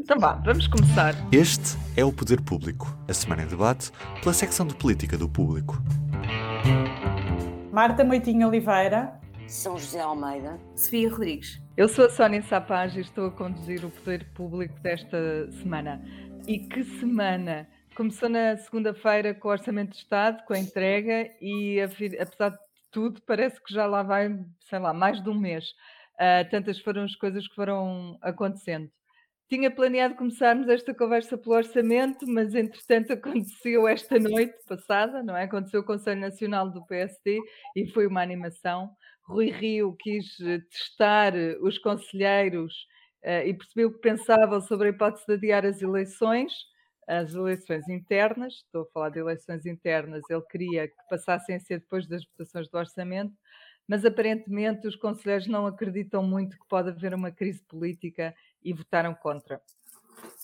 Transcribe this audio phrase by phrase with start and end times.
[0.00, 1.14] Então vá, vamos começar.
[1.30, 5.76] Este é o Poder Público, a semana em debate pela secção de política do Público.
[7.70, 9.12] Marta Moitinho Oliveira.
[9.46, 10.58] São José Almeida.
[10.74, 11.60] Sofia Rodrigues.
[11.76, 16.02] Eu sou a Sónia Sapaz e estou a conduzir o Poder Público desta semana.
[16.46, 17.68] E que semana!
[17.94, 22.58] Começou na segunda-feira com o Orçamento de Estado, com a entrega, e apesar de
[22.90, 25.66] tudo, parece que já lá vai, sei lá, mais de um mês.
[26.14, 28.90] Uh, tantas foram as coisas que foram acontecendo.
[29.50, 35.42] Tinha planeado começarmos esta conversa pelo orçamento, mas entretanto aconteceu esta noite passada, não é?
[35.42, 37.40] Aconteceu o Conselho Nacional do PSD
[37.74, 38.88] e foi uma animação.
[39.24, 40.36] Rui Rio quis
[40.70, 42.72] testar os conselheiros
[43.24, 46.52] uh, e percebeu o que pensavam sobre a hipótese de adiar as eleições
[47.08, 51.80] as eleições internas, estou a falar de eleições internas, ele queria que passassem a ser
[51.80, 53.34] depois das votações do orçamento,
[53.88, 58.32] mas aparentemente os conselheiros não acreditam muito que pode haver uma crise política
[58.62, 59.60] e votaram contra.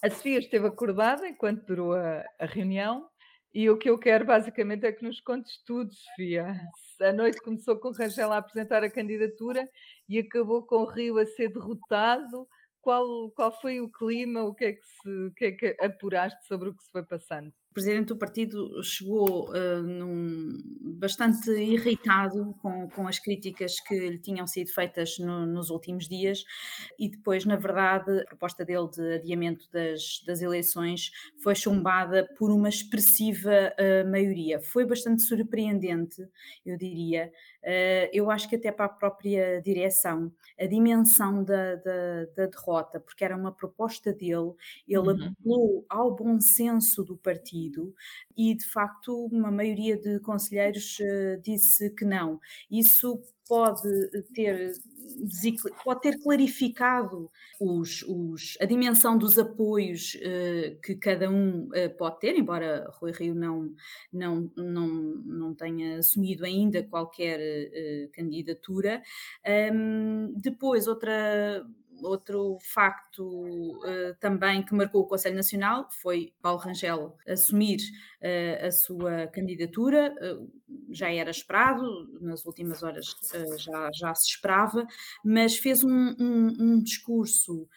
[0.02, 3.08] A Sofia esteve acordada enquanto durou a, a reunião
[3.52, 6.60] e o que eu quero basicamente é que nos contes tudo, Sofia.
[7.00, 9.68] A noite começou com Rangel a apresentar a candidatura
[10.08, 12.46] e acabou com o Rio a ser derrotado
[12.86, 16.68] qual, qual foi o clima, o que, é que se, que é que apuraste sobre
[16.68, 17.52] o que se foi passando?
[17.76, 20.58] Presidente do partido chegou uh, num,
[20.98, 26.42] bastante irritado com, com as críticas que lhe tinham sido feitas no, nos últimos dias
[26.98, 31.10] e depois, na verdade, a proposta dele de adiamento das, das eleições
[31.42, 34.58] foi chumbada por uma expressiva uh, maioria.
[34.58, 36.26] Foi bastante surpreendente,
[36.64, 37.30] eu diria.
[37.62, 43.00] Uh, eu acho que até para a própria direção, a dimensão da, da, da derrota,
[43.00, 44.54] porque era uma proposta dele,
[44.88, 45.34] ele uhum.
[45.42, 47.65] apelou ao bom senso do partido
[48.36, 52.40] e, de facto, uma maioria de conselheiros uh, disse que não.
[52.70, 53.88] Isso pode
[54.34, 54.72] ter
[55.84, 62.20] pode ter clarificado os, os, a dimensão dos apoios uh, que cada um uh, pode
[62.20, 63.72] ter, embora Rui Rio não,
[64.12, 69.02] não, não, não tenha assumido ainda qualquer uh, candidatura.
[69.72, 71.64] Um, depois, outra
[72.02, 77.78] Outro facto uh, também que marcou o Conselho Nacional foi Paulo Rangel assumir
[78.20, 80.50] uh, a sua candidatura, uh,
[80.90, 81.82] já era esperado,
[82.20, 83.16] nas últimas horas
[83.58, 84.86] já, já se esperava,
[85.24, 87.68] mas fez um, um, um discurso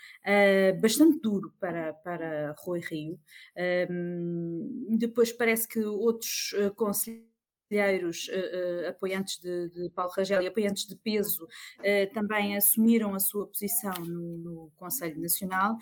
[0.81, 3.19] bastante duro para, para Rui Rio.
[3.55, 7.28] Ehm, depois parece que outros conselheiros
[7.69, 13.13] conselheiros uh, uh, apoiantes de, de, Paulo Rangel e apoiantes de peso uh, também assumiram
[13.13, 15.77] a sua posição no, no Conselho Nacional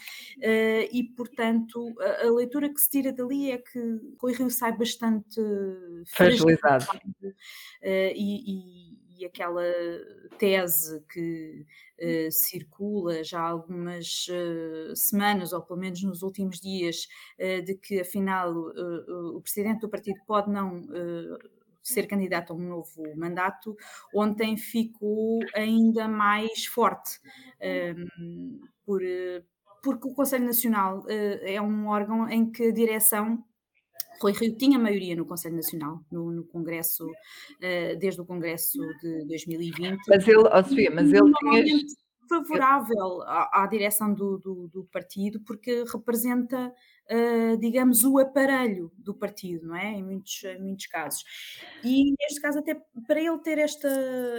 [0.92, 3.80] e, portanto, a, a, leitura que se tira dali é que
[4.20, 5.42] Rui Rio sai bastante
[6.08, 6.86] fragilizado.
[7.82, 9.64] e, e, e, aquela
[10.38, 11.66] tese que
[12.00, 17.08] Uh, circula já há algumas uh, semanas, ou pelo menos nos últimos dias,
[17.40, 18.54] uh, de que afinal
[19.34, 20.84] o presidente do partido pode não
[21.92, 23.76] ser candidato a um novo mandato,
[24.14, 27.20] ontem ficou ainda mais forte,
[27.96, 29.02] um, por,
[29.84, 33.44] porque o Conselho Nacional uh, é um órgão em que a direção
[34.22, 39.26] Rui Rio tinha maioria no Conselho Nacional, no, no Congresso, uh, desde o Congresso de
[39.28, 40.00] 2020.
[40.08, 41.78] Mas ele, oh Sofia, mas ele tinha
[42.28, 46.74] favorável à, à direção do, do, do, partido, porque representa,
[47.12, 49.92] uh, digamos, o aparelho do partido, não é?
[49.92, 51.24] Em muitos, em muitos casos.
[51.84, 52.76] E neste caso, até
[53.06, 53.90] para ele ter esta,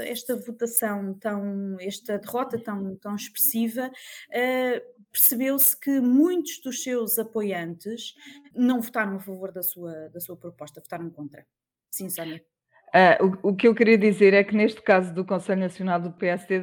[0.02, 8.14] esta votação tão, esta derrota tão, tão expressiva, uh, percebeu-se que muitos dos seus apoiantes
[8.54, 11.46] não votaram a favor da sua, da sua proposta, votaram contra.
[11.90, 12.44] Sim, Sónia.
[12.88, 16.10] Uh, o, o, que eu queria dizer é que neste caso do Conselho Nacional do
[16.10, 16.59] PSD,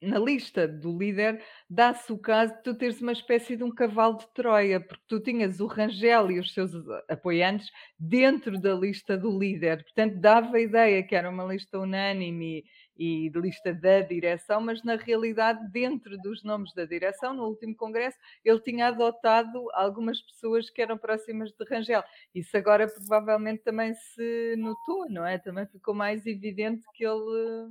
[0.00, 4.18] na lista do líder, dá-se o caso de tu teres uma espécie de um cavalo
[4.18, 6.70] de Troia, porque tu tinhas o Rangel e os seus
[7.08, 9.82] apoiantes dentro da lista do líder.
[9.82, 12.64] Portanto, dava a ideia que era uma lista unânime
[12.96, 17.74] e de lista da direção, mas na realidade, dentro dos nomes da direção, no último
[17.74, 22.02] congresso, ele tinha adotado algumas pessoas que eram próximas de Rangel.
[22.34, 25.38] Isso agora provavelmente também se notou, não é?
[25.38, 27.70] Também ficou mais evidente que ele,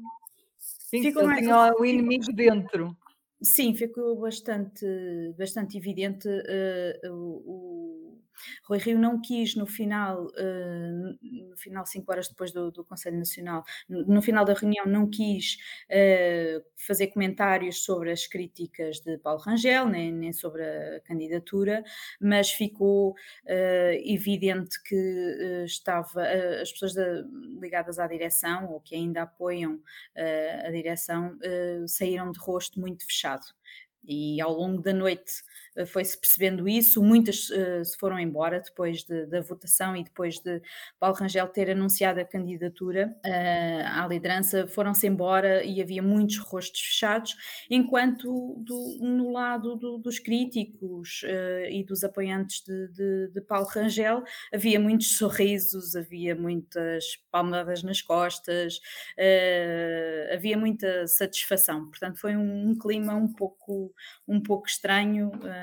[0.60, 2.96] sim, ficou ele tinha o inimigo dentro.
[3.42, 4.86] Sim, ficou bastante,
[5.38, 8.23] bastante evidente uh, o,
[8.64, 13.18] Rui Rio não quis no final, uh, no final, cinco horas depois do, do Conselho
[13.18, 15.58] Nacional, no, no, final da reunião, não quis
[15.90, 21.84] uh, fazer comentários sobre as críticas de Paulo Rangel, nem, nem sobre a candidatura,
[22.20, 26.24] mas ficou uh, evidente que estava
[26.62, 27.24] as pessoas da,
[27.60, 29.80] ligadas à direção ou que ainda apoiam
[30.66, 31.38] a direção
[31.88, 33.46] saíram de rosto muito fechado.
[34.06, 35.32] E ao longo da noite
[35.88, 40.62] foi-se percebendo isso, muitas uh, se foram embora depois de, da votação e depois de
[41.00, 46.80] Paulo Rangel ter anunciado a candidatura uh, à liderança, foram-se embora e havia muitos rostos
[46.82, 47.36] fechados,
[47.70, 53.68] enquanto do, no lado do, dos críticos uh, e dos apoiantes de, de, de, Paulo
[53.68, 54.24] Rangel
[54.54, 58.80] havia muitos sorrisos, havia muitas palmadas nas costas,
[60.34, 63.94] havia muita satisfação, portanto foi um, um clima um pouco,
[64.28, 65.63] um pouco estranho uh,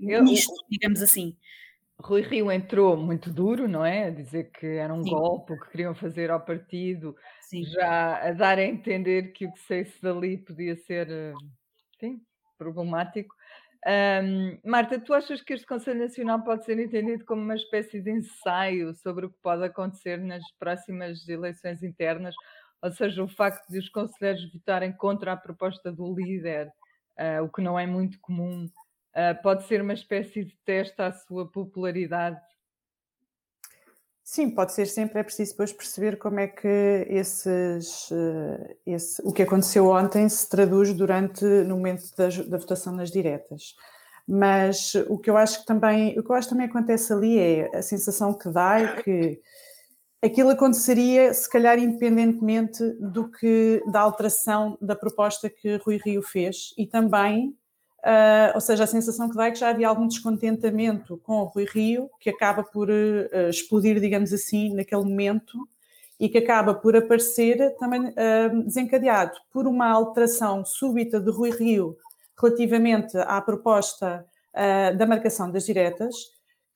[0.00, 1.36] nisto, digamos assim.
[2.00, 4.06] Rui Rio entrou muito duro, não é?
[4.06, 5.10] A dizer que era um Sim.
[5.10, 7.64] golpe que queriam fazer ao partido, Sim.
[7.64, 11.08] já a dar a entender que o que saísse dali podia ser
[12.00, 12.20] sim,
[12.58, 13.34] problemático.
[13.84, 18.12] Um, Marta, tu achas que este Conselho Nacional pode ser entendido como uma espécie de
[18.12, 22.34] ensaio sobre o que pode acontecer nas próximas eleições internas?
[22.80, 26.72] Ou seja, o facto de os conselheiros votarem contra a proposta do líder uh,
[27.44, 31.46] o que não é muito comum, uh, pode ser uma espécie de teste à sua
[31.50, 32.40] popularidade?
[34.24, 39.32] Sim, pode ser sempre, é preciso depois perceber como é que esses, uh, esse, o
[39.32, 43.74] que aconteceu ontem se traduz durante no momento da, da votação nas diretas.
[44.26, 47.76] Mas o que eu acho que também, o que eu acho também acontece ali é
[47.76, 49.42] a sensação que dá é que
[50.22, 56.72] aquilo aconteceria, se calhar, independentemente do que da alteração da proposta que Rui Rio fez
[56.78, 57.48] e também,
[58.04, 61.44] uh, ou seja, a sensação que dá é que já havia algum descontentamento com o
[61.44, 65.58] Rui Rio, que acaba por uh, explodir, digamos assim, naquele momento
[66.20, 71.96] e que acaba por aparecer também uh, desencadeado por uma alteração súbita de Rui Rio
[72.40, 74.24] relativamente à proposta
[74.98, 76.14] da marcação das diretas,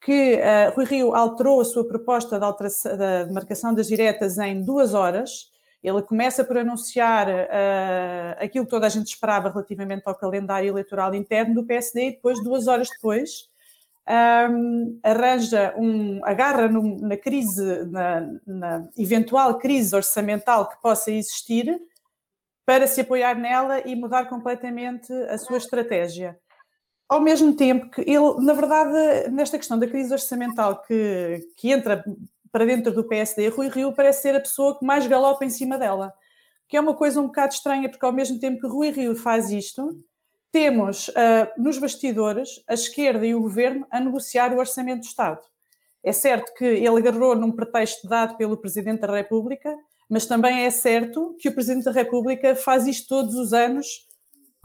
[0.01, 4.95] que uh, Rui Rio alterou a sua proposta de, de, marcação das diretas em duas
[4.95, 5.51] horas.
[5.83, 11.15] Ele começa por anunciar uh, aquilo que toda a gente esperava relativamente ao calendário eleitoral
[11.15, 13.49] interno do PSD e depois, duas horas depois,
[14.09, 21.77] um, arranja um, agarra no, na crise, na, na, eventual crise orçamental que possa existir
[22.65, 26.39] para se apoiar nela e mudar completamente a sua estratégia
[27.09, 32.05] ao mesmo tempo que ele, na verdade, nesta questão da crise orçamental que, que entra
[32.51, 35.79] para dentro do PSD, Rui Rio parece ser a pessoa que mais galopa em cima
[35.79, 36.13] dela,
[36.69, 39.51] que é uma coisa um bocado estranha, porque ao mesmo tempo que Rui Rio faz
[39.51, 40.03] isto,
[40.51, 41.13] temos uh,
[41.59, 45.41] nos bastidores a esquerda e o governo a negociar o orçamento do Estado.
[46.03, 49.77] É certo que ele agarrou num pretexto dado pelo Presidente da República,
[50.09, 54.07] mas também é certo que o Presidente da República faz isto todos os anos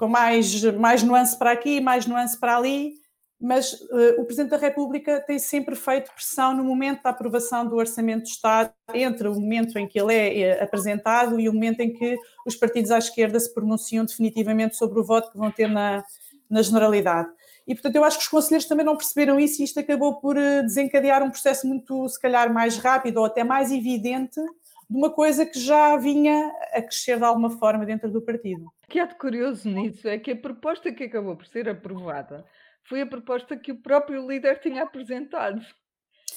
[0.02, 2.94] com mais, mais nuance para aqui, mais nuance para ali,
[3.40, 7.76] mas uh, o Presidente da República tem sempre feito pressão no momento da aprovação do
[7.76, 11.82] Orçamento do Estado, entre o momento em que ele é, é apresentado e o momento
[11.82, 12.18] em que
[12.48, 16.04] os partidos à esquerda se pronunciam definitivamente sobre o voto que vão ter na,
[16.50, 17.30] na generalidade.
[17.68, 20.36] E, portanto, eu acho que os conselheiros também não perceberam isso e isto acabou por
[20.36, 24.42] eh, desencadear um processo muito, se calhar, mais rápido ou até mais evidente
[24.92, 28.66] de uma coisa que já vinha a crescer de alguma forma dentro do partido.
[28.66, 32.46] O que há de curioso nisso é que a proposta que acabou por ser aprovada
[32.84, 35.62] foi a proposta que o próprio líder tinha apresentado.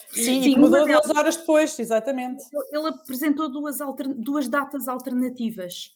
[0.08, 2.44] Sim, Sim mudou duas horas depois, exatamente.
[2.70, 3.78] Ele apresentou duas,
[4.16, 5.92] duas datas alternativas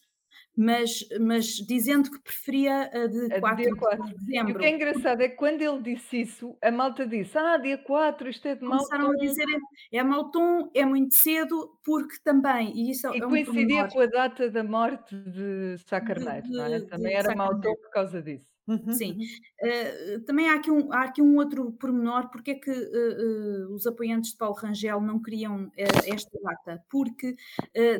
[0.55, 4.51] mas, mas dizendo que preferia a de, a 4, de 4 de dezembro.
[4.51, 7.57] E o que é engraçado é que quando ele disse isso, a malta disse: Ah,
[7.57, 9.45] dia 4, isto é de mau Começaram a dizer:
[9.93, 12.73] é, é mau tom, é muito cedo, porque também.
[12.75, 16.47] E, isso é e é coincidia um com a data da morte de Sá Carneiro,
[16.49, 16.81] não é?
[16.81, 18.48] Também era mau tom por causa disso.
[18.69, 19.17] Uhum, Sim.
[19.59, 23.73] Uh, também há aqui, um, há aqui um outro pormenor, porque é que uh, uh,
[23.73, 26.85] os apoiantes de Paulo Rangel não queriam esta data?
[26.87, 27.35] Porque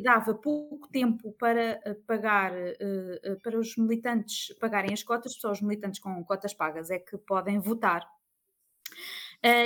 [0.04, 2.52] dava pouco tempo para pagar,
[3.42, 7.58] para os militantes pagarem as cotas, só os militantes com cotas pagas é que podem
[7.58, 8.06] votar.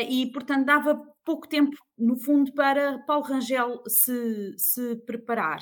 [0.08, 0.94] e, portanto, dava
[1.25, 5.61] pouco tempo, no fundo, para Paulo Rangel se, se preparar.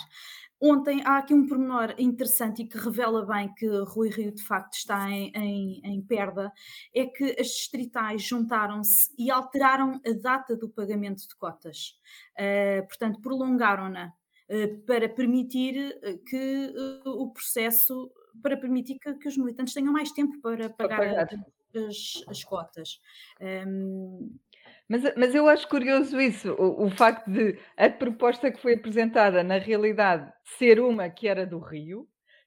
[0.64, 4.75] Ontem há aqui um pormenor interessante e que revela bem que Rui Rio de facto
[4.75, 6.52] está em, em, em perda,
[6.95, 11.99] é que as distritais juntaram-se e alteraram a data do pagamento de cotas.
[12.38, 14.12] Uh, portanto, prolongaram-na
[14.49, 16.73] uh, para permitir eh, que
[17.04, 21.26] uh, o processo, para permitir que, que, os militantes tenham mais tempo para pagar, para
[21.26, 21.47] pagar.
[21.75, 23.00] As, as, cotas.
[23.66, 24.38] Um,
[24.93, 29.43] mas, mas eu acho curioso isso, o, o, facto de a proposta que foi apresentada,
[29.43, 32.07] na realidade, ser uma que era do Rio,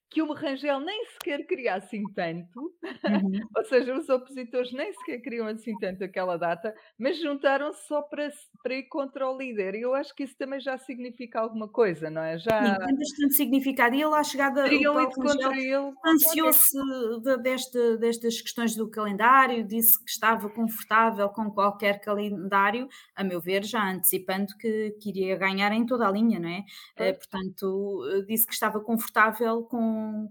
[0.10, 2.74] que o Rangel nem sequer queria assim tanto,
[3.08, 3.50] Uhum.
[3.56, 8.30] ou seja, os opositores nem sequer queriam assim tanto aquela data, mas juntaram-se só para,
[8.64, 9.76] para ir contra o líder.
[9.76, 12.38] E eu acho que isso também já significa alguma coisa, não é?
[12.38, 13.96] Já Sim, tem bastante significado.
[13.96, 15.94] E ele, à chegada, teriam ido contra ele.
[16.04, 16.78] distanciou-se
[17.24, 23.42] de- deste- destas questões do calendário, disse que estava confortável com qualquer calendário, a meu
[23.42, 26.64] ver, já antecipando que, que iria ganhar em toda a linha, não é?
[26.96, 27.18] Pois.
[27.18, 29.80] portanto, eh, disse que estava confortável com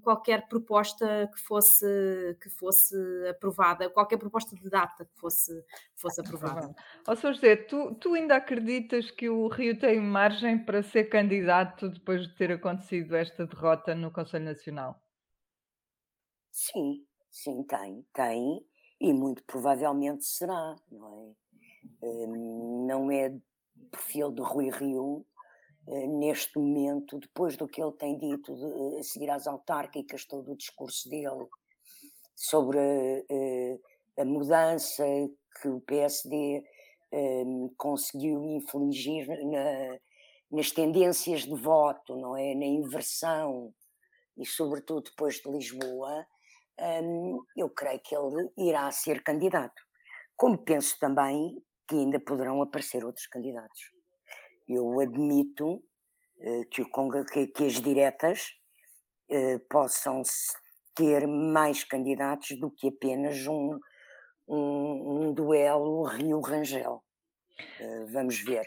[0.02, 1.86] qualquer proposta que fosse,
[2.40, 2.94] que fosse
[3.28, 5.52] aprovada, qualquer proposta de data que fosse,
[5.94, 6.74] fosse aprovada.
[7.06, 7.34] Ó Sr.
[7.34, 12.34] José, tu, tu ainda acreditas que o Rio tem margem para ser candidato depois de
[12.34, 15.02] ter acontecido esta derrota no Conselho Nacional?
[16.50, 18.64] Sim, sim, tem, tem,
[19.00, 21.34] e muito provavelmente será, não
[22.00, 22.06] é?
[22.06, 23.36] Hum, Não é
[23.90, 25.33] perfil de Rui Rio, eh,
[25.86, 30.56] neste momento, depois do que ele tem dito de, a seguir às autárquicas, todo o
[30.56, 31.46] discurso dele
[32.34, 32.78] sobre
[33.30, 33.78] eh,
[34.18, 35.04] a mudança
[35.60, 36.64] que o PSD
[37.76, 39.98] conseguiu infligir na-
[40.50, 42.54] nas tendências de voto, não é?
[42.54, 43.72] Na inversão,
[44.36, 46.26] e sobretudo depois de Lisboa,
[47.02, 49.82] hum, eu creio que ele irá ser candidato.
[50.36, 53.93] Como penso também que ainda poderão aparecer outros candidatos.
[54.66, 55.82] Eu admito
[56.40, 58.52] eh, que, o que- que as diretas
[59.28, 60.22] eh, possam
[60.94, 63.78] ter mais candidatos do que apenas um,
[64.48, 67.02] um, um duelo Rio-Rangel.
[67.80, 68.66] Eh, vamos ver.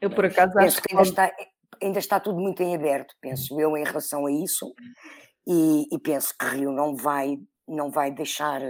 [0.00, 1.36] Eu, por acaso, acho Penso que que ainda está,
[1.80, 4.74] ainda está tudo muito em aberto, penso eu, em relação a isso,
[5.46, 8.60] e, e penso que Rio não vai, não vai deixar,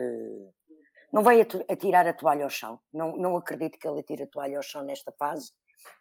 [1.12, 2.78] não vai atirar a toalha ao chão.
[2.92, 5.52] Não, não acredito que ele atire a toalha ao chão nesta fase,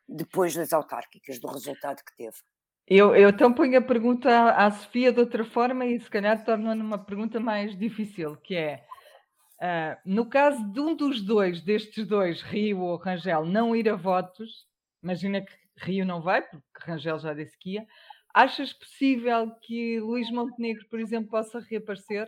[0.07, 2.37] depois das autárquicas, do resultado que teve.
[2.87, 6.43] Eu, eu então ponho a pergunta à, à Sofia de outra forma e se calhar
[6.43, 8.83] torna uma pergunta mais difícil, que é
[9.63, 13.95] ah, no caso de um dos dois, destes dois, Rio ou Rangel, não ir a
[13.95, 14.65] votos,
[15.03, 17.85] imagina que Rio não vai, porque Rangel já disse que ia,
[18.33, 22.27] achas possível que Luís Montenegro, por exemplo, possa reaparecer?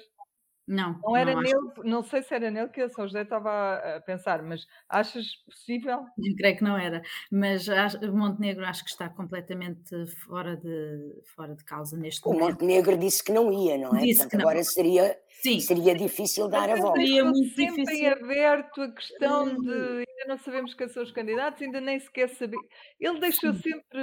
[0.67, 3.23] Não, Não era não acho nele, não sei se era nele que a São José
[3.23, 6.05] estava a pensar, mas achas possível?
[6.17, 7.01] Eu creio que não era,
[7.31, 12.59] mas acho- Montenegro acho que está completamente fora de, fora de causa neste O momento.
[12.61, 14.05] Montenegro disse que não ia, não é?
[14.05, 14.45] Disse Portanto, que não.
[14.45, 17.01] agora seria, Sim, seria difícil dar a Mas volta.
[17.01, 18.11] Seria muito sempre em difícil.
[18.11, 19.63] aberto a questão Hum.
[19.63, 19.69] de
[20.07, 22.59] ainda não sabemos quem são os candidatos, ainda nem sequer sabia.
[22.99, 23.61] Ele deixou Sim.
[23.61, 23.99] sempre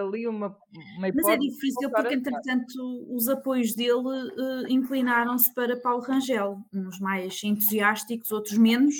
[0.00, 0.58] ali uma,
[0.96, 3.92] uma mas é hipótese difícil porque, entretanto, os apoios dele
[4.66, 8.94] eh, inclinaram-se para Paulo Rangel, uns mais entusiásticos, outros menos,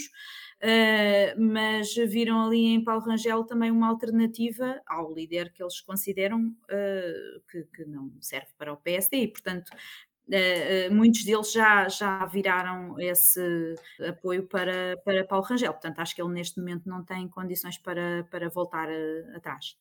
[0.61, 6.55] eh, mas viram ali em Paulo Rangel também uma alternativa ao líder que eles consideram
[6.69, 9.71] eh, que, que não serve para o PSD e, portanto,
[10.31, 13.75] eh, muitos deles já, já viraram esse
[14.09, 15.73] apoio para, para Paulo Rangel.
[15.73, 19.77] Portanto, acho que ele neste momento não tem condições para, para voltar eh, atrás.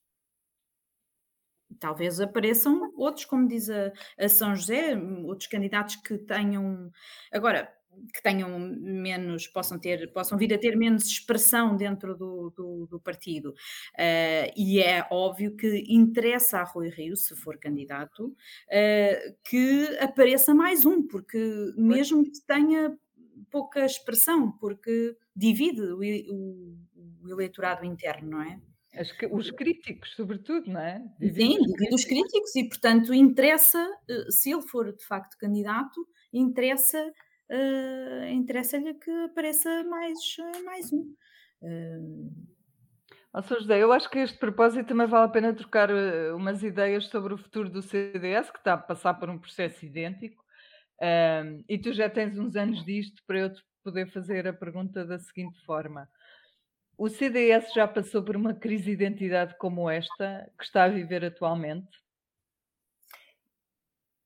[1.79, 6.91] Talvez apareçam outros, como diz a, a São José, outros candidatos que tenham.
[7.31, 7.71] Agora,
[8.11, 12.99] que tenham menos, possam ter, possam vir a ter menos expressão dentro do, do, do
[12.99, 13.53] partido.
[13.97, 18.35] Eh, e é óbvio que interessa a Rui Rio, se for candidato,
[18.69, 21.37] eh, que apareça mais um, porque
[21.77, 22.97] mesmo que tenha
[23.51, 25.99] pouca expressão, porque divide o,
[26.33, 26.77] o-
[27.23, 28.59] o eleitorado interno, não é?
[29.31, 30.99] Os críticos, sobretudo, não é?
[31.19, 35.37] Sim, Divide os divide os críticos e, portanto, interessa, eh, se ele for de facto
[35.37, 37.11] candidato, interessa,
[37.49, 41.15] eh, interessa-lhe que apareça mais, eh, mais um.
[41.63, 41.99] Eh,
[43.33, 43.61] Ó, Sr.
[43.61, 45.89] José, eu acho que este propósito também vale a pena trocar
[46.35, 50.43] umas ideias sobre o futuro do CDS, que está a passar por um processo idêntico.
[51.67, 55.17] E tu já tens uns anos disto para eu te poder fazer a pergunta da
[55.17, 56.07] seguinte forma:
[56.95, 61.25] O CDS já passou por uma crise de identidade como esta que está a viver
[61.25, 61.89] atualmente?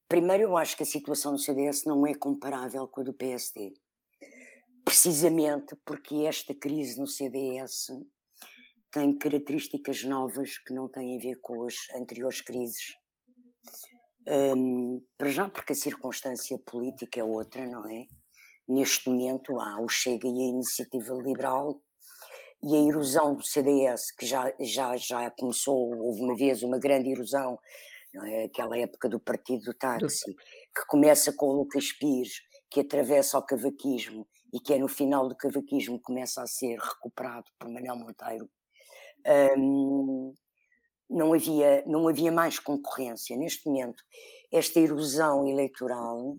[0.09, 3.73] Primeiro, eu acho que a situação do CDS não é comparável com a do PSD.
[4.83, 7.87] Precisamente porque esta crise no CDS
[8.91, 12.95] tem características novas que não têm a ver com as anteriores crises.
[14.27, 18.07] Hum, para já, porque a circunstância política é outra, não é?
[18.67, 21.81] Neste momento há o Chega e a Iniciativa Liberal
[22.63, 27.11] e a erosão do CDS, que já, já, já começou, houve uma vez uma grande
[27.11, 27.59] erosão,
[28.25, 28.45] é?
[28.45, 33.45] aquela época do Partido do Táxi, que começa com o Lucas Pires, que atravessa o
[33.45, 38.49] cavaquismo e que é no final do cavaquismo começa a ser recuperado por Manuel Monteiro.
[39.57, 40.33] Hum,
[41.09, 43.37] não havia, não havia mais concorrência.
[43.37, 44.03] Neste momento,
[44.51, 46.37] esta erosão eleitoral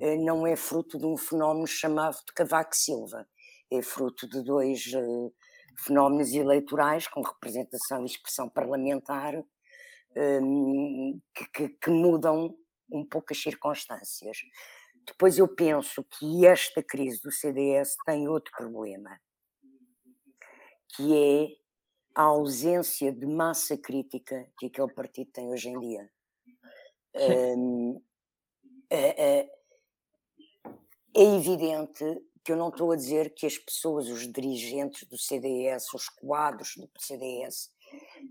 [0.00, 3.26] eh, não é fruto de um fenómeno chamado de Cavaco Silva,
[3.70, 5.32] é fruto de dois uh,
[5.78, 9.34] fenómenos eleitorais com representação e expressão parlamentar
[10.16, 12.56] um, que, que, que mudam
[12.90, 14.38] um pouco as circunstâncias.
[15.06, 19.18] Depois eu penso que esta crise do CDS tem outro problema,
[20.94, 21.48] que é
[22.14, 26.10] a ausência de massa crítica que aquele partido tem hoje em dia.
[27.14, 28.02] Um,
[28.90, 29.50] é, é,
[31.14, 32.04] é evidente
[32.48, 36.76] que eu não estou a dizer que as pessoas, os dirigentes do CDS, os quadros
[36.78, 37.70] do CDS,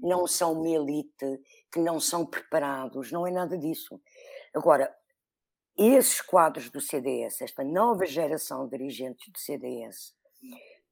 [0.01, 1.39] não são uma elite,
[1.71, 4.01] que não são preparados, não é nada disso.
[4.55, 4.91] Agora,
[5.77, 10.15] esses quadros do CDS, esta nova geração de dirigentes do CDS,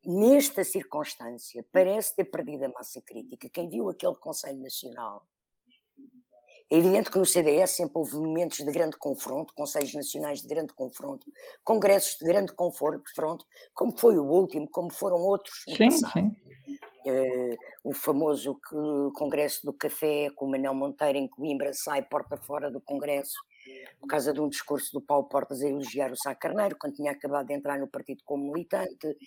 [0.06, 3.50] nesta circunstância, parece ter perdido a massa crítica.
[3.50, 5.26] Quem viu aquele Conselho Nacional
[6.70, 10.74] é evidente que no CDS sempre houve momentos de grande confronto, conselhos nacionais de grande
[10.74, 11.26] confronto,
[11.64, 15.92] congressos de grande confronto, como foi o último, como foram outros sim.
[15.92, 16.36] Sim.
[17.06, 18.60] Uh, o famoso
[19.14, 23.38] Congresso do Café, com o Manuel Monteiro em Coimbra sai porta fora do Congresso,
[24.00, 27.12] por causa de um discurso do Paulo Portas a elogiar o Sá Carneiro, quando tinha
[27.12, 29.18] acabado de entrar no partido como militante,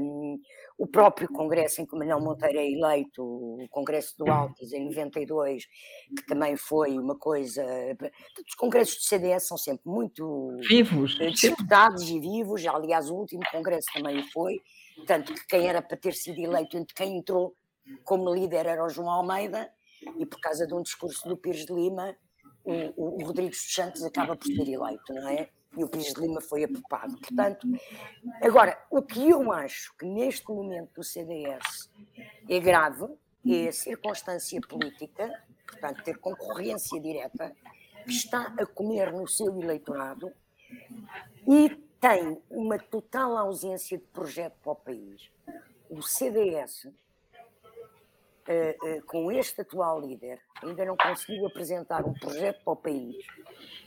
[0.00, 0.38] um,
[0.78, 5.66] o próprio congresso em que Manuel Monteiro é eleito, o congresso do Altos em 92,
[6.16, 7.64] que também foi uma coisa...
[8.46, 10.56] Os congressos do CDS são sempre muito...
[10.68, 11.18] Vivos.
[11.20, 14.60] Eh, disputados e vivos, aliás o último congresso também foi,
[15.06, 17.54] tanto que quem era para ter sido eleito, entre quem entrou
[18.04, 19.70] como líder era o João Almeida,
[20.18, 22.16] e por causa de um discurso do Pires de Lima,
[22.64, 25.48] o, o Rodrigues dos Santos acaba por ser eleito, não é?
[25.76, 27.16] E o Pires de Lima foi apropado.
[27.18, 27.66] Portanto,
[28.40, 31.90] agora, o que eu acho que neste momento do CDS
[32.48, 33.06] é grave
[33.46, 35.30] é a circunstância política,
[35.66, 37.54] portanto, ter concorrência direta,
[38.04, 40.32] que está a comer no seu eleitorado
[41.46, 45.30] e tem uma total ausência de projeto para o país.
[45.90, 46.88] O CDS
[48.48, 53.16] uh, com este atual líder, ainda não conseguiu apresentar um projeto para o país,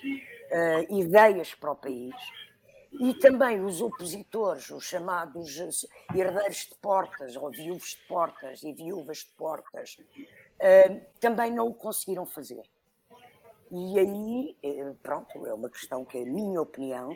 [0.03, 2.15] uh, ideias para o país,
[2.99, 5.57] e também os opositores, os chamados
[6.15, 9.97] herdeiros de portas, ou viúvos de portas e viúvas de portas,
[11.19, 12.63] também não o conseguiram fazer.
[13.69, 17.15] E aí, pronto, é uma questão que é a minha opinião.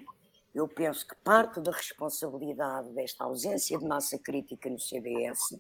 [0.54, 5.58] Eu penso que parte da responsabilidade desta ausência de massa crítica no CDS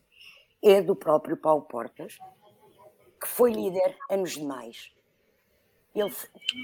[0.64, 2.18] é do próprio Paulo Portas,
[3.20, 4.92] que foi líder anos demais.
[5.94, 6.12] Ele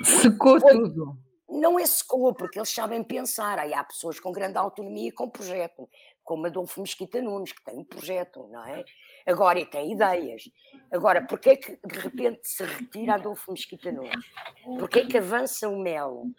[0.03, 1.17] secou foi, tudo.
[1.49, 3.59] Não é secou, porque eles sabem pensar.
[3.59, 5.89] Aí há pessoas com grande autonomia e com projeto,
[6.23, 8.83] como Adolfo Mesquita Nunes, que tem um projeto, não é?
[9.25, 10.49] Agora, e tem ideias.
[10.91, 14.25] Agora, porquê é que de repente se retira Adolfo Mesquita Nunes?
[14.63, 16.31] Porquê é que avança o Melo?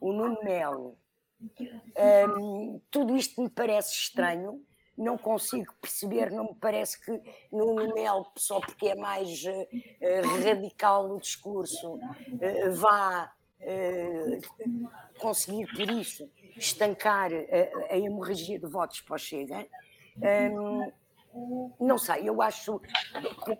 [0.00, 0.96] O Nuno Melo?
[2.38, 4.64] Hum, tudo isto me parece estranho
[4.96, 11.08] não consigo perceber, não me parece que no Mel, só porque é mais uh, radical
[11.08, 12.00] no discurso, uh,
[12.74, 19.66] vá uh, conseguir por isso estancar a, a hemorragia de votos para o Chega.
[20.16, 20.92] Um,
[21.80, 22.80] não sei, eu acho,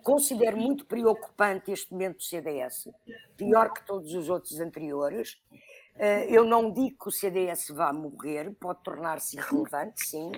[0.04, 2.88] considero muito preocupante este momento do CDS,
[3.36, 5.40] pior que todos os outros anteriores.
[6.28, 10.32] Eu não digo que o CDS vá morrer, pode tornar-se irrelevante, sim,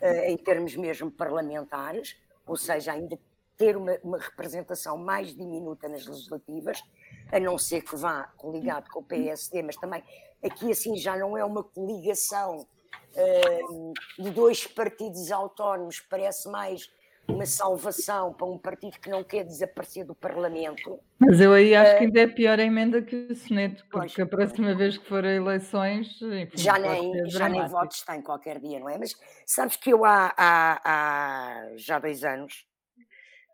[0.00, 3.18] eh, em termos mesmo parlamentares, ou seja, ainda
[3.56, 6.82] ter uma, uma, representação mais diminuta nas legislativas,
[7.30, 10.02] a não ser que vá coligado com o PSD, mas também
[10.42, 16.88] aqui assim já não é uma coligação uh, de dois partidos autónomos, parece mais
[17.28, 20.98] uma salvação para um partido que não quer desaparecer do Parlamento.
[21.18, 24.14] Mas eu aí acho que eh, ainda é pior a emenda que o Soneto, porque
[24.14, 26.20] pois, a próxima vez que forem eleições.
[26.22, 28.98] Enfim, já nem, já nem votos tem qualquer dia, não é?
[28.98, 29.14] Mas
[29.46, 32.66] sabes que eu há, há, há já dois anos,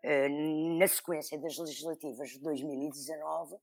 [0.03, 3.55] eh, na sequência das legislativas de 2019,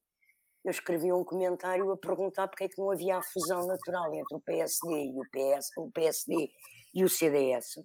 [0.65, 4.37] eu escrevi um comentário a perguntar porque é que não havia a fusão natural entre
[4.37, 6.51] o PSD e o PS, o PSD
[6.95, 7.81] e o CDS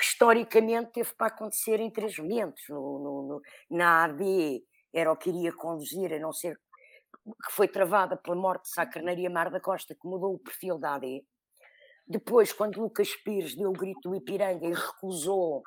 [0.00, 2.62] que historicamente teve para acontecer em três momentos.
[2.70, 6.58] No, no, no, na AD era o que iria conduzir, a não ser
[7.44, 10.78] que foi travada pela morte de Sá Carneiro Mar da Costa, que mudou o perfil
[10.78, 11.22] da AD.
[12.08, 15.62] Depois, quando Lucas Pires deu o grito do Ipiranga e recusou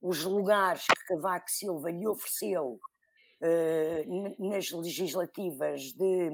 [0.00, 2.78] os lugares que Cavaco Silva lhe ofereceu
[3.40, 6.30] uh, nas legislativas de,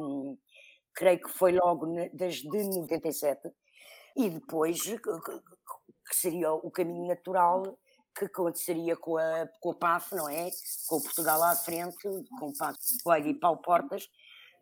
[0.94, 3.50] creio que foi logo das de 97,
[4.14, 4.78] e depois
[6.10, 7.78] que seria o caminho natural
[8.18, 10.50] que aconteceria com a, com a PAF, não é?
[10.88, 12.02] Com o Portugal à frente,
[12.38, 14.04] com o PAF Coelho e Paulo Portas,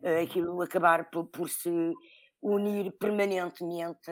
[0.03, 1.93] uh, aquilo acabar por, por, se
[2.41, 4.11] unir permanentemente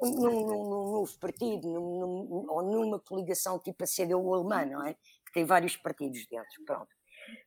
[0.00, 4.94] num, num, novo partido, num, ou numa coligação tipo a CDU alemã, não é?
[5.26, 6.88] Que tem vários partidos dentro, pronto.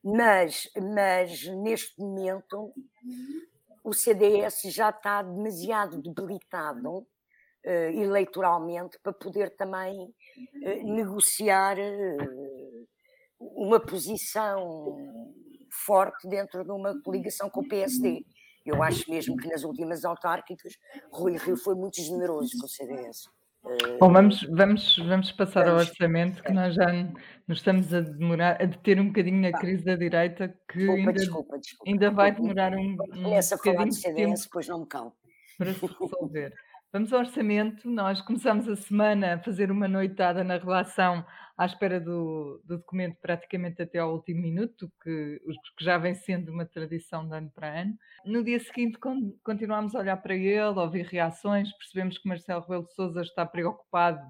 [0.03, 2.73] Mas, mas neste momento
[3.83, 7.07] o CDS já está demasiado debilitado
[7.65, 12.88] eleitoralmente para poder também uh, negociar uh,
[13.39, 14.97] uma posição
[15.86, 18.26] forte dentro de uma coligação com o PSD.
[18.65, 20.73] Eu acho mesmo que nas últimas autárquicas
[21.12, 23.30] Rui Rio foi muito generoso com o CDS.
[23.99, 25.84] Bom, vamos, vamos, vamos passar vamos.
[25.84, 26.91] ao orçamento, que nós já
[27.47, 31.58] nos estamos a demorar, a deter um bocadinho na crise da direita, que ainda, desculpa,
[31.58, 35.13] desculpa, ainda vai demorar um, um Começa a falar de CDS, depois não me calo.
[35.58, 36.54] Para se resolver.
[36.93, 37.89] Vamos ao orçamento.
[37.89, 41.25] Nós começamos a semana a fazer uma noitada na relação
[41.58, 45.41] à espera do, do documento praticamente até ao último minuto, que,
[45.75, 47.97] que, já vem sendo uma tradição de ano para ano.
[48.23, 52.86] No dia seguinte con continuamos a olhar para ele, ouvir reações, percebemos que Marcelo Rebelo
[52.86, 54.21] de Sousa está preocupado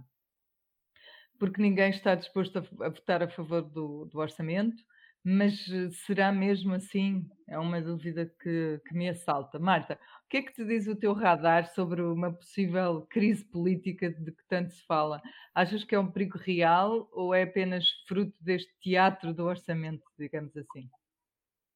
[1.38, 4.82] porque ninguém está disposto a, a votar a favor do, do orçamento.
[5.24, 7.26] Mas eh, será mesmo assim?
[7.48, 9.58] É uma dúvida que, que me assalta.
[9.58, 14.10] Marta, o que é que te diz o teu radar sobre uma possível crise política
[14.10, 15.22] de que tanto se fala?
[15.56, 20.56] Achas que é um perigo real ou é apenas fruto deste teatro do orçamento, digamos
[20.58, 20.90] assim?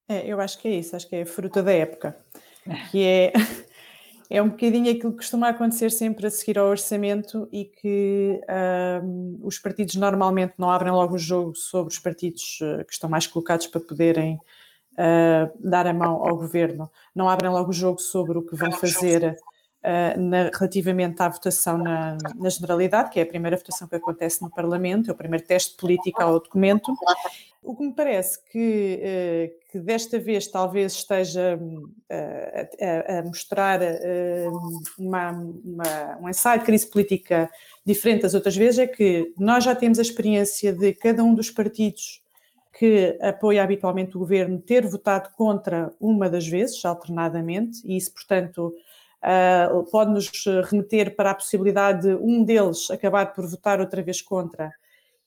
[0.10, 2.18] É, eu acho que é isso, acho que é fruto da época,
[2.92, 3.34] que é
[4.30, 8.42] é um bocadinho aquilo que costuma acontecer sempre a seguir ao orçamento e que
[9.04, 13.10] um, os partidos normalmente não abrem logo o jogo sobre os partidos uh, que estão
[13.10, 14.36] mais colocados para poderem
[14.94, 18.72] uh, dar a mão ao governo, não abrem logo o jogo sobre o que vão
[18.74, 19.38] fazer
[19.84, 24.42] uh, na, relativamente à votação na, na, generalidade, que é a primeira votação que acontece
[24.42, 26.94] no Parlamento, é o primeiro teste político ao documento.
[27.64, 33.80] O que me parece que, uh, que desta vez talvez esteja uh, a, a, mostrar
[34.98, 37.50] uma, uma, um ensaio de crise política
[37.86, 41.50] diferente das outras vezes é que nós já temos a experiência de cada um dos
[41.50, 42.22] partidos
[42.78, 48.72] que apoia habitualmente o governo ter votado contra uma das vezes, alternadamente, e isso, portanto,
[49.28, 50.32] uh, pode-nos
[50.70, 54.72] remeter para a possibilidade de um deles acabar por votar outra vez contra,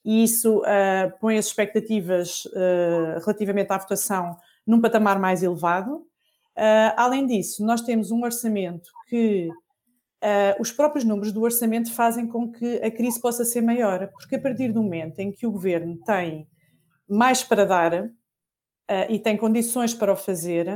[0.03, 4.35] e isso uh, põe as expectativas uh, relativamente à votação
[4.65, 6.05] num patamar mais elevado.
[6.95, 9.49] além disso, nós temos um orçamento que
[10.59, 14.39] os próprios números do orçamento fazem com que a crise possa ser maior, porque a
[14.39, 16.47] partir do momento em que o governo tem
[17.09, 18.11] mais para dar
[19.09, 20.67] e tem condições para o fazer,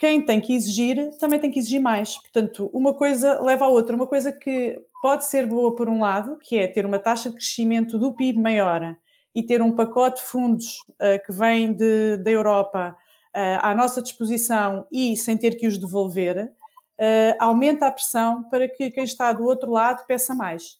[0.00, 2.16] quem tem que exigir também tem que exigir mais.
[2.16, 3.94] Portanto, uma coisa leva à outra.
[3.94, 7.36] Uma coisa que pode ser boa por um lado, que é ter uma taxa de
[7.36, 8.96] crescimento do PIB maior
[9.34, 12.96] e ter um pacote de fundos uh, que vem de, da Europa
[13.36, 18.66] uh, à nossa disposição e sem ter que os devolver, uh, aumenta a pressão para
[18.70, 20.78] que quem está do outro lado peça mais.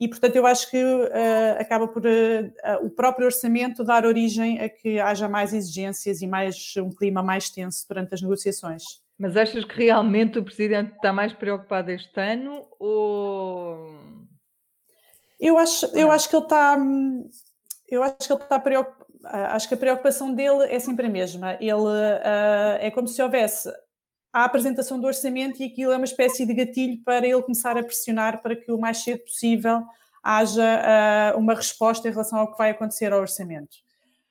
[0.00, 4.66] E, portanto, eu acho que uh, acaba por uh, o próprio orçamento dar origem a
[4.66, 8.82] que haja mais exigências e mais um clima mais tenso durante as negociações.
[9.18, 14.00] Mas achas que realmente o Presidente está mais preocupado este ano ou...
[15.38, 16.78] Eu acho, eu acho que ele está...
[17.86, 19.10] Eu acho que ele está preocupado...
[19.22, 21.58] Acho que a preocupação dele é sempre a mesma.
[21.60, 23.70] Ele uh, é como se houvesse
[24.32, 27.82] a apresentação do orçamento e aquilo é uma espécie de gatilho para ele começar a
[27.82, 29.82] pressionar para que o mais cedo possível
[30.22, 33.76] haja uh, uma resposta em relação ao que vai acontecer ao orçamento.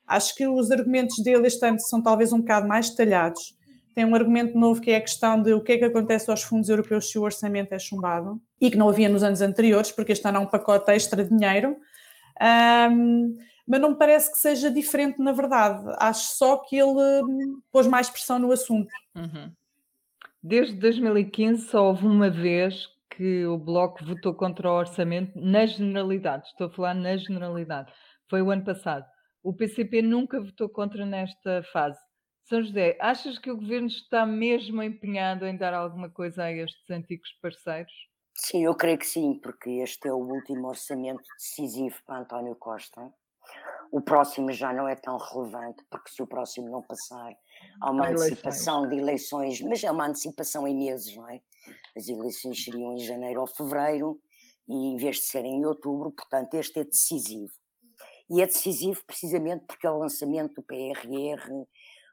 [0.07, 3.57] Acho que os argumentos dele este ano são talvez um bocado mais detalhados.
[3.93, 6.43] Tem um argumento novo que é a questão de o que é que acontece aos
[6.43, 10.13] fundos europeus se o orçamento é chumbado e que não havia nos anos anteriores, porque
[10.13, 11.75] este ano é um pacote extra de dinheiro.
[12.41, 13.35] Um,
[13.67, 15.83] mas não me parece que seja diferente na verdade.
[15.97, 18.89] Acho só que ele hum, pôs mais pressão no assunto.
[19.15, 19.51] Uhum.
[20.41, 26.47] Desde 2015 só houve uma vez que o Bloco votou contra o orçamento na generalidade.
[26.47, 27.91] Estou a falar na generalidade.
[28.29, 29.05] Foi o ano passado.
[29.43, 31.99] O PCP nunca votou contra nesta fase.
[32.43, 36.89] São José, achas que o governo está mesmo empenhado em dar alguma coisa a estes
[36.89, 37.91] antigos parceiros?
[38.33, 43.13] Sim, eu creio que sim, porque este é o último orçamento decisivo para António Costa.
[43.91, 47.33] O próximo já não é tão relevante, porque se o próximo não passar,
[47.81, 51.41] há uma antecipação de eleições, mas é uma antecipação em meses, não é?
[51.97, 54.19] As eleições seriam em janeiro ou fevereiro,
[54.67, 57.51] e em vez de serem em outubro, portanto, este é decisivo.
[58.29, 61.65] E é decisivo precisamente porque é o lançamento do PRR,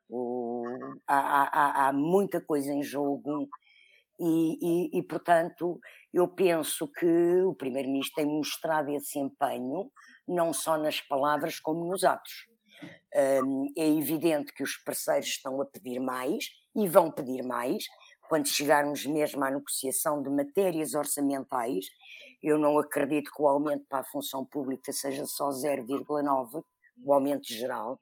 [0.09, 0.65] o,
[1.07, 3.49] há, há, há, muita coisa em jogo,
[4.19, 5.79] e, e, e, portanto,
[6.13, 9.91] eu penso que o Primeiro-Ministro tem mostrado esse empenho
[10.27, 12.47] não só nas palavras como nos atos.
[13.13, 17.85] É evidente que os parceiros estão a pedir mais e vão pedir mais
[18.29, 21.87] quando chegarmos mesmo à negociação de matérias orçamentais.
[22.43, 26.63] Eu não acredito que o aumento para a função pública seja só 0,9,
[27.03, 27.99] o aumento geral.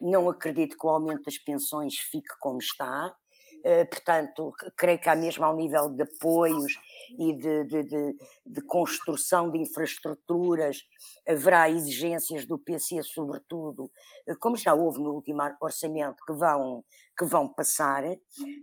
[0.00, 3.16] Não acredito que o aumento das pensões fique como está.
[3.64, 6.72] Uh, portanto, creio que há mesmo ao nível de apoios
[7.18, 10.82] e de, de, de, de, construção de infraestruturas,
[11.28, 13.90] haverá exigências do PC, sobretudo,
[14.26, 16.84] eh, como já houve no último orçamento, que vão,
[17.16, 18.02] que vão passar,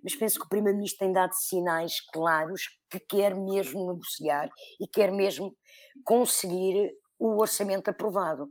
[0.04, 5.12] mas penso que o Primeiro-Ministro tem dado sinais claros que quer mesmo negociar e quer
[5.12, 5.56] mesmo
[6.04, 8.50] conseguir o orçamento aprovado,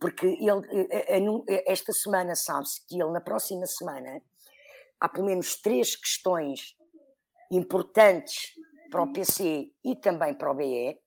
[0.00, 4.20] porque ele, eh, eh, esta semana sabe-se que ele, na próxima semana,
[5.00, 6.74] há pelo menos três questões
[7.50, 8.52] importantes
[8.90, 10.98] para o PC e também para o BE,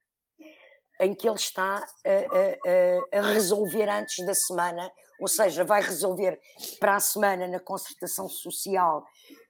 [1.01, 6.39] em que ele está a, a, a, resolver antes da semana, ou seja, vai resolver
[6.79, 9.03] para a semana na concertação social,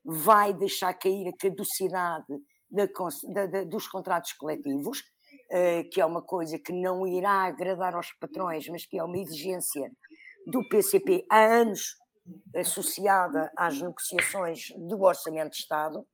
[0.04, 2.26] vai deixar cair a caducidade
[2.70, 2.86] da,
[3.34, 8.14] da, da, dos contratos coletivos, uh, que é uma coisa que não irá agradar aos
[8.14, 9.92] patrões, mas que é uma exigência
[10.48, 11.96] do PCP há anos
[12.56, 16.06] associada às negociações do Orçamento de Estado,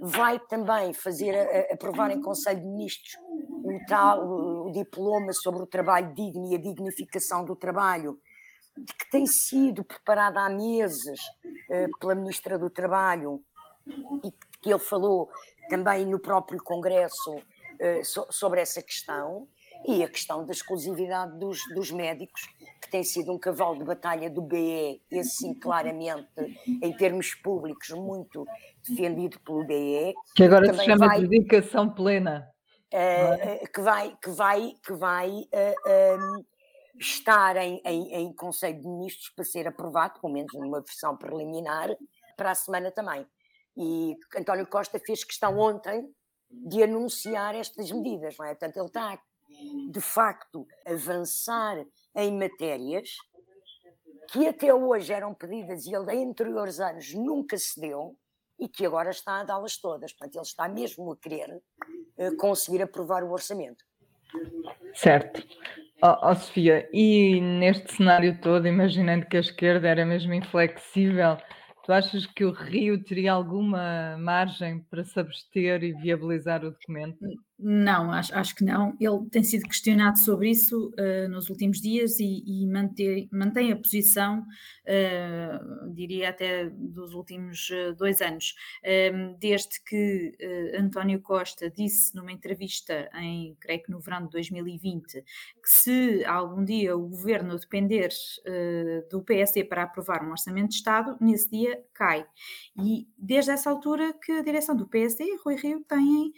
[0.00, 1.34] vai também fazer
[1.72, 3.16] aprovar em Conselho de Ministros
[3.64, 8.18] o tal o diploma sobre o trabalho digno e a dignificação do trabalho,
[8.98, 11.20] que tem sido preparada há meses
[11.68, 13.42] uh, pela Ministra do Trabalho
[14.24, 15.28] e que ele falou
[15.68, 17.36] também no próprio Congresso
[18.04, 19.48] so, sobre essa questão,
[19.86, 22.42] e a questão da exclusividade dos, dos médicos
[22.80, 26.28] que tem sido um cavalo de batalha do BE, esse sim, claramente,
[26.66, 28.46] em termos públicos, muito
[28.88, 30.14] defendido pelo BE.
[30.34, 32.48] Que agora se chama vai, de dedicação plena.
[32.92, 36.44] Uh, que vai, que vai, que vai uh, eh, um, ehm,
[36.98, 41.88] estar em, em, em Conselho de Ministros para ser aprovado, pelo menos numa versão preliminar,
[42.36, 43.24] para a semana também.
[43.76, 46.10] E António Costa fez questão ontem
[46.50, 48.54] de anunciar estas medidas, não é?
[48.54, 49.18] Portanto, ele está
[49.90, 53.16] de facto avançar em matérias
[54.30, 58.16] que até hoje eram pedidas e ele em anteriores anos nunca se deu
[58.58, 60.12] e que agora está a dá-las todas.
[60.12, 61.50] Portanto, ele está mesmo a querer
[62.16, 63.84] uh, conseguir aprovar o orçamento.
[64.94, 65.42] Certo.
[66.02, 71.36] Oh, oh, Sofia, e neste cenário todo, imaginando que a esquerda era mesmo inflexível,
[71.84, 77.18] tu achas que o Rio teria alguma margem para se abster e viabilizar o documento?
[77.62, 78.96] Não, acho, acho, que não.
[78.98, 84.40] Ele tem sido questionado sobre isso uh, nos últimos dias e, e mantém, a posição,
[84.40, 90.34] uh, diria até dos últimos uh, dois anos, ehm, desde que
[90.78, 95.24] António Costa disse numa entrevista em, creio que no verão de 2020, que
[95.64, 98.08] se algum dia o governo depender
[99.10, 102.26] do PSD para aprovar um orçamento de Estado, nesse dia cai.
[102.82, 106.32] E desde essa altura que a direção do PSD Rui Rio têm,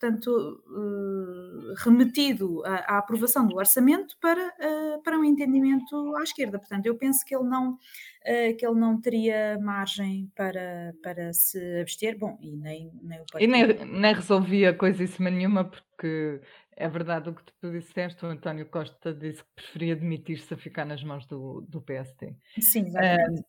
[0.00, 6.58] portanto, uh, remetido à, aprovação do orçamento para, uh, para um entendimento à esquerda.
[6.58, 11.58] Portanto, eu penso que ele não, uh, que ele não teria margem para, para se
[11.80, 12.18] abster.
[12.18, 13.42] Bom, e nem, nem o partido.
[13.42, 16.40] E nem, nem resolvia coisíssima nenhuma, porque
[16.74, 20.86] é verdade o que tu disseste, o António Costa disse que preferia demitir-se a ficar
[20.86, 22.34] nas mãos do, do PSD.
[22.58, 23.44] Sim, exatamente.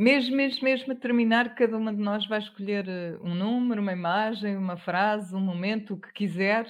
[0.00, 3.92] Mesmo, mesmo, mesmo a terminar, cada uma de nós vai escolher eh, um número, uma
[3.92, 6.66] imagem, uma frase, um momento, o que quiser.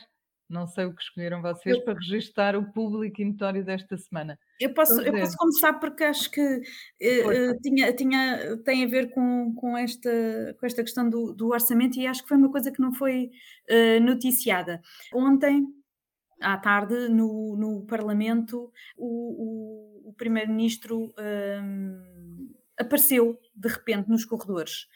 [0.48, 4.36] Não sei o que escolheram vocês eu, para registar o público notório desta semana.
[4.58, 9.54] Eu posso, eu posso começar porque acho que uh, tinha, tinha, tem a ver com,
[9.54, 10.10] com, esta,
[10.58, 13.30] com esta questão do, do orçamento e acho que foi uma coisa que não foi
[13.70, 14.80] uh, noticiada.
[15.14, 15.68] Ontem,
[16.40, 21.04] à tarde, no, no Parlamento, o, o, o Primeiro-Ministro.
[21.10, 22.09] Uh,
[22.80, 24.88] apareceu de repente nos corredores,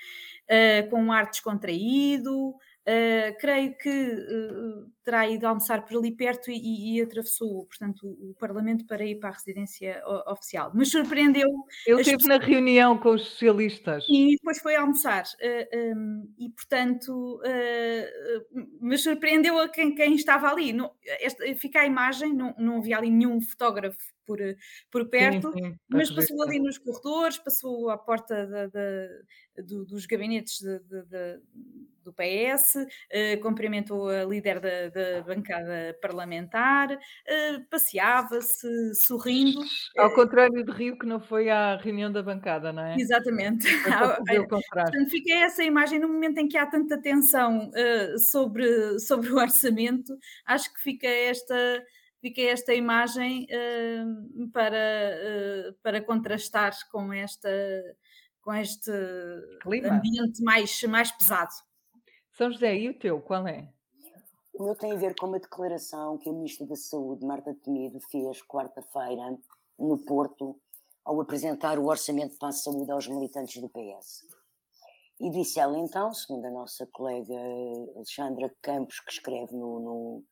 [0.49, 6.51] uh, com um ar descontraído, Uh, creio que uh, terá ido almoçar por ali perto
[6.51, 10.73] e, e, atravessou, portanto, o, o, Parlamento para ir para a residência oficial.
[10.75, 11.49] Mas surpreendeu.
[11.87, 12.41] Ele esteve pessoas...
[12.41, 14.07] na reunião com os socialistas.
[14.09, 15.25] E depois foi almoçar.
[15.25, 17.41] Uh, um, e, portanto,
[18.81, 20.73] mas surpreendeu a quem, quem estava ali.
[20.73, 20.91] Não,
[21.21, 24.39] esta, fica a imagem, não, não havia ali nenhum fotógrafo por,
[24.91, 29.85] por perto, sim, sim, mas passou ali nos corredores, passou à porta da, da, do,
[29.85, 31.41] dos gabinetes de, de,
[32.03, 39.61] do PS, uh, cumprimentou a líder da, da bancada parlamentar, uh, passeava-se sorrindo.
[39.99, 42.97] Ao contrário de Rio, que não foi à reunião da bancada, não é?
[42.97, 43.67] Exatamente.
[44.49, 49.37] Portanto, fica essa imagem no momento em que há tanta tensão uh, sobre, sobre o
[49.37, 51.83] orçamento, acho que fica esta
[52.25, 57.51] fica esta imagem uh, para, uh, para contrastar com, esta,
[58.41, 58.91] com este
[59.61, 59.97] Clima.
[59.97, 61.53] ambiente mais, mais pesado.
[62.33, 63.69] São José, e o teu, qual é?
[64.57, 67.99] O meu tem a ver com uma declaração que a Ministra da Saúde, Marta Temido,
[68.09, 69.37] fez quarta-feira
[69.77, 70.57] no Porto,
[71.05, 74.25] ao apresentar o Orçamento para a Saúde aos militantes do PS.
[75.19, 77.35] E disse ela então, segundo a nossa colega
[77.97, 80.25] Alexandra Campos, que escreve no, no,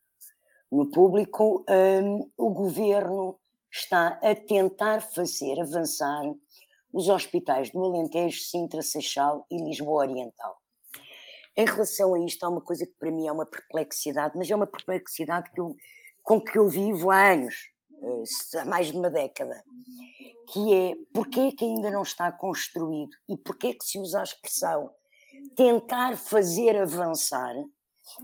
[0.71, 3.41] no público, um, o governo
[3.73, 6.23] está a tentar fazer avançar
[6.93, 10.62] os hospitais do Alentejo, Sintra, Seixal e Lisboa Oriental.
[11.57, 14.57] Em relação a isto, há uma coisa que para mim é uma perplexidade, mas é
[14.57, 15.77] uma perplexidade que eu,
[16.23, 17.55] com que eu vivo há anos,
[18.03, 19.63] eh, há mais de uma década,
[20.51, 24.25] que é porquê é que ainda não está construído e porquê que se usa a
[24.25, 24.91] expressão
[25.57, 27.55] tentar fazer avançar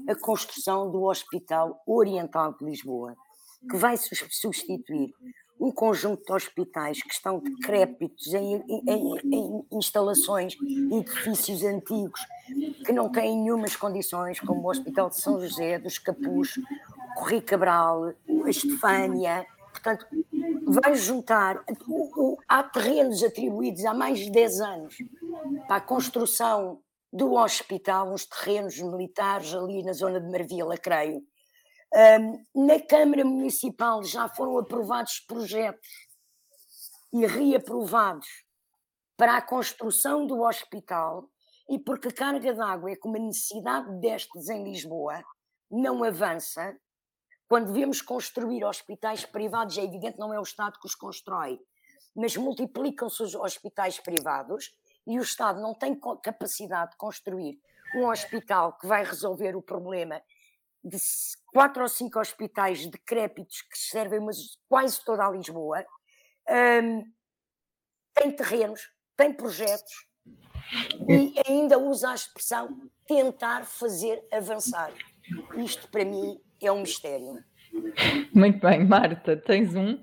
[0.09, 3.14] a construção do Hospital Oriental de Lisboa,
[3.71, 5.12] que vai substituir
[5.61, 10.57] um conjunto de hospitais que estão decrépitos em, em, em, instalações
[10.92, 12.21] edifícios antigos
[12.85, 16.55] que não têm nenhumas condições, como o Hospital de São José, dos Capuz,
[17.16, 18.12] Corri Cabral,
[18.44, 19.47] a Estefânia.
[19.73, 20.07] Portanto,
[20.64, 21.62] vai juntar.
[22.49, 24.99] Há terrenos atribuídos há mais de 10 anos
[25.66, 26.81] para a construção
[27.12, 31.23] do hospital, uns terrenos militares ali na zona de Marvila, creio
[32.55, 35.88] na Câmara Municipal já foram aprovados projetos
[37.12, 38.29] e reaprovados
[39.16, 41.29] para a construção do hospital
[41.68, 45.22] e porque a carga d'água é como a necessidade destes em Lisboa
[45.70, 46.79] não avança,
[47.46, 51.59] quando vemos construir hospitais privados, é evidente não é o Estado que os constrói,
[52.14, 54.74] mas multiplicam-se os hospitais privados
[55.07, 57.59] e o Estado não tem capacidade de construir
[57.96, 60.22] um hospital que vai resolver o problema
[60.88, 60.98] de
[61.53, 65.85] quatro ou cinco hospitais decrépitos que servem mas quase toda a Lisboa,
[66.48, 67.05] um,
[68.14, 70.07] tem terrenos, tem projetos
[71.09, 74.92] e ainda usa a expressão tentar fazer avançar.
[75.57, 77.42] Isto para mim é um mistério.
[78.35, 79.98] Muito bem, Marta, tens um?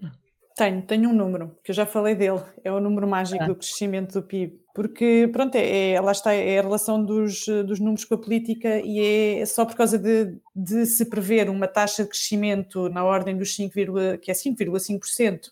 [0.56, 3.48] Tenho, tenho um número, que eu já falei dele, é o número mágico ah.
[3.48, 7.80] do crescimento do PIB porque pronto, é, é, lá está, é a relação dos, dos
[7.80, 12.04] números com a política e é só por causa de, de se prever uma taxa
[12.04, 13.74] de crescimento na ordem dos 5,
[14.22, 15.50] que é 5,5%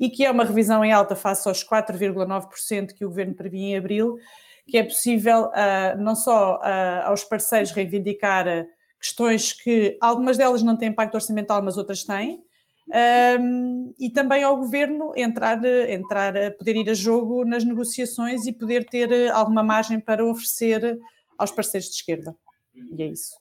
[0.00, 3.76] e que é uma revisão em alta face aos 4,9% que o governo previa em
[3.76, 4.18] abril,
[4.66, 8.66] que é possível uh, não só uh, aos parceiros reivindicar
[8.98, 12.42] questões que algumas delas não têm impacto orçamental, mas outras têm,
[12.86, 18.84] um, e também ao governo entrar, entrar, poder ir a jogo nas negociações e poder
[18.84, 20.98] ter eh, alguma margem para oferecer
[21.38, 22.36] aos parceiros de esquerda.
[22.74, 23.36] E é isso.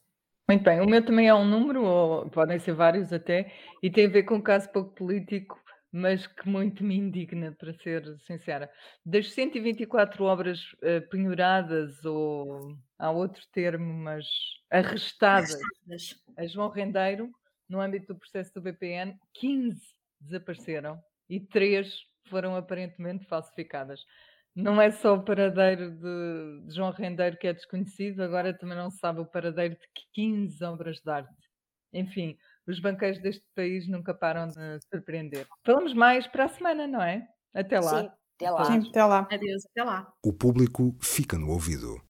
[0.47, 3.51] Muito bem, o meu também é um número, ou podem ser vários até,
[3.82, 5.58] e tem a ver com um caso pouco político,
[5.91, 8.69] mas que muito me indigna, para ser sincera.
[9.06, 14.25] Das 124 obras uh, penhoradas, ou há outro termo, mas
[14.69, 15.58] arrestadas,
[16.38, 17.29] a João Rendeiro,
[17.69, 19.80] no âmbito do processo do BPN, 15
[20.19, 20.99] desapareceram
[21.30, 21.88] e 3
[22.30, 23.99] foram aparentemente falsificadas.
[24.56, 28.99] Não é só o paradeiro de, João Rendeiro que é desconhecido, agora também não se
[28.99, 31.49] sabe o paradeiro de 15 obras de arte.
[31.91, 35.47] Enfim, os banqueiros deste país nunca param de surpreender.
[35.65, 37.28] Falamos mais para a semana, não é?
[37.54, 38.02] Até lá.
[38.02, 38.65] Sim, até lá.
[38.65, 39.28] Sim, até lá.
[39.32, 40.13] Adeus, até lá.
[40.23, 41.97] O público fica no ouvido.